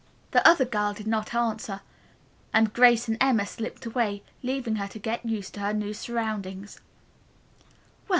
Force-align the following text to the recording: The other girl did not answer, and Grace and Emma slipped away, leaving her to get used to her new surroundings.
The 0.31 0.41
other 0.47 0.65
girl 0.65 0.93
did 0.95 1.05
not 1.05 1.35
answer, 1.35 1.81
and 2.53 2.73
Grace 2.73 3.07
and 3.07 3.17
Emma 3.21 3.45
slipped 3.45 3.85
away, 3.85 4.23
leaving 4.41 4.77
her 4.77 4.87
to 4.87 4.97
get 4.97 5.23
used 5.23 5.53
to 5.53 5.59
her 5.59 5.73
new 5.75 5.93
surroundings. 5.93 6.79